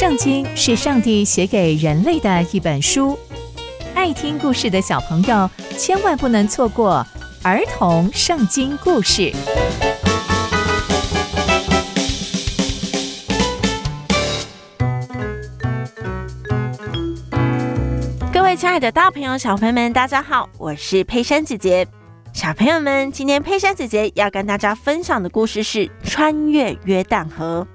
[0.00, 3.18] 圣经是上帝写给人类的一本书，
[3.94, 7.06] 爱听故事的小朋友千万不能错过
[7.42, 9.30] 儿童圣经故事。
[18.32, 21.86] 各位亲爱的大朋友、小朋友们，大家好，我是佩珊姐姐。
[22.32, 27.68] 小朋友们，今天佩珊姐姐要跟大家分享的故事是穿越约旦河。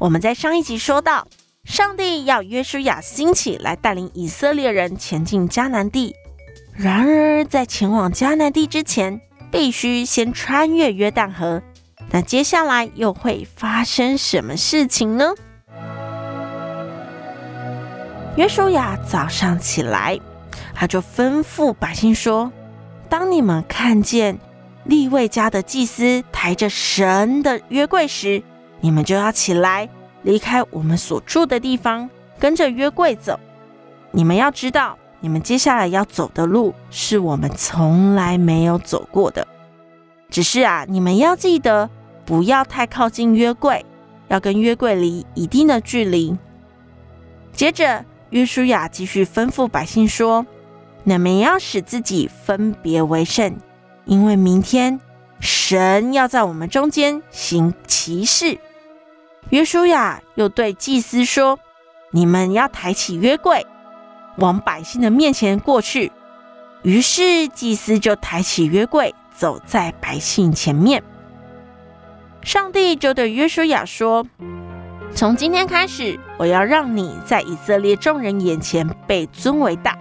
[0.00, 1.24] 我们在上一集说到。
[1.64, 6.14] 上帝要约书亚兴起来带领以色列人前进迦南地，
[6.74, 9.20] 然而在前往迦南地之前，
[9.50, 11.62] 必须先穿越约旦河。
[12.10, 15.32] 那接下来又会发生什么事情呢？
[18.36, 20.18] 约书亚早上起来，
[20.74, 22.50] 他就吩咐百姓说
[23.08, 24.36] ：“当你们看见
[24.84, 28.42] 利未家的祭司抬着神的约柜时，
[28.80, 29.88] 你们就要起来。”
[30.22, 33.38] 离开我们所住的地方，跟着约柜走。
[34.10, 39.46] 你们要知道，你们接下来要走的路是我们从来没有走过的。
[40.30, 41.88] 只是啊，你们要记得，
[42.24, 43.84] 不要太靠近约柜，
[44.28, 46.36] 要跟约柜离一定的距离。
[47.52, 50.46] 接着，约书亚继续吩咐百姓说
[51.04, 53.54] ：“你们要使自己分别为圣，
[54.06, 54.98] 因为明天
[55.38, 58.58] 神要在我们中间行奇事。”
[59.50, 61.58] 约书亚又对祭司说
[62.10, 63.66] ：“你们要抬起约柜，
[64.36, 66.10] 往百姓的面前过去。”
[66.82, 71.02] 于是祭司就抬起约柜，走在百姓前面。
[72.42, 74.26] 上帝就对约书亚说
[75.14, 79.96] ：“从今天开始，我要让你在以色列众人眼前被尊为大，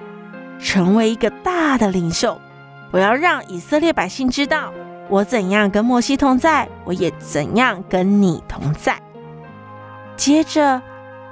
[0.60, 2.40] 成为一个大的领袖。
[2.90, 4.74] 我要让以色列百姓知道，
[5.08, 9.00] 我怎样跟摩西同在，我也怎样跟你同在。”
[10.22, 10.80] 接着，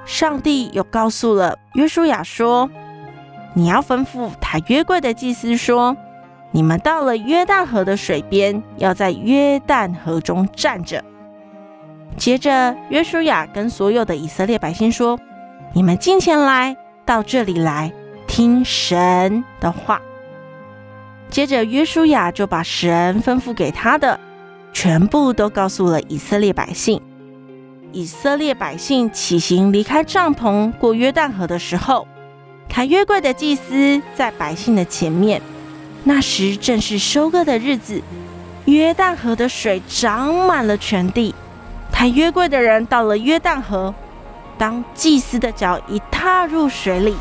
[0.04, 2.68] 上帝又告诉了约书亚说
[3.54, 5.96] ：“你要吩咐他约柜的祭司说，
[6.50, 11.04] 你们到了约旦河的水边，要在约旦河中站着。”
[12.18, 15.16] 接着，约书亚跟所有的以色列百姓说
[15.72, 16.76] ：“你们近前来，
[17.06, 17.92] 到这里来，
[18.26, 20.02] 听神的话。”
[21.30, 24.18] 接着，约书亚就把神吩咐给他的
[24.72, 27.00] 全部都告诉了以色列百姓。
[27.92, 32.06] 以色列百姓起行离开帐篷过约旦河的时候，
[32.68, 35.42] 抬约柜的祭司在百姓的前面。
[36.04, 38.00] 那时正是收割的日子，
[38.66, 41.34] 约旦河的水涨满了全地。
[41.90, 43.92] 抬约柜的人到了约旦河，
[44.56, 47.16] 当祭司的脚一踏入水里，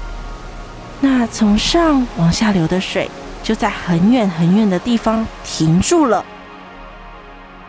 [1.02, 3.10] 那从上往下流的水
[3.42, 6.24] 就在很远很远的地方停住了，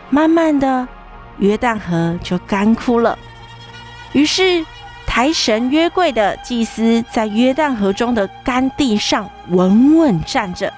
[0.09, 0.87] 慢慢的。
[1.41, 3.19] 约旦河就干枯了。
[4.13, 4.65] 于是
[5.05, 10.73] 台神约柜的祭司在约旦河中的干地上稳稳站着，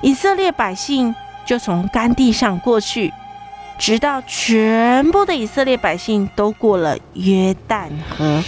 [0.00, 1.14] 以色列百姓
[1.44, 3.12] 就从干地上过去，
[3.78, 8.42] 直到全部的以色列百姓都过了约旦河。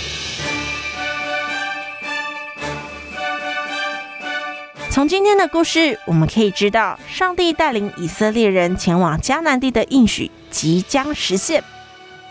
[4.93, 11.65] 从今天的故事，我们可以知道，上帝带领以色列人前往迦南地的应许即将实现。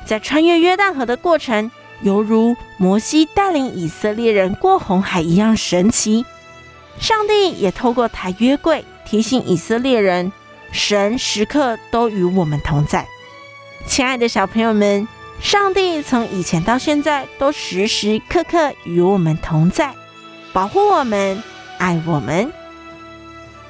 [0.06, 1.72] 在穿越约旦河的过程，
[2.04, 6.24] 犹如摩西带领以色列人过红海一样神奇。
[7.00, 10.32] 上帝也透过台约柜提醒以色列人，
[10.72, 13.08] 神时刻都与我们同在。
[13.88, 15.08] 亲爱的小朋友们，
[15.42, 19.96] 上帝从以前到现在都时时刻刻与我们同在，
[20.54, 21.42] 保护我们。
[21.82, 22.52] 爱我们。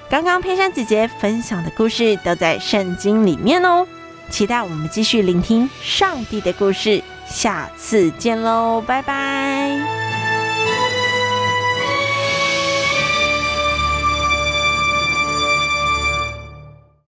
[0.10, 3.88] 刚刚佩珊姐姐分享的故事都在圣经里面哦，
[4.30, 10.11] 期待我们继续聆听上帝的故事，下次见喽，拜拜。